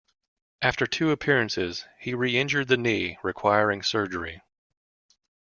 [0.63, 4.41] After two appearances, he reinjured the knee, requiring surgery.